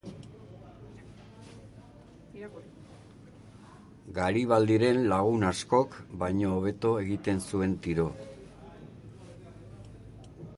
[4.15, 8.07] Garibaldiren lagun askok baino hobeto egiten zuen tiro.